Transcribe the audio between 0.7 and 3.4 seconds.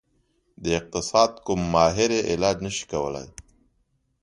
اقتصاد کوم ماهر یې علاج نشي کولی.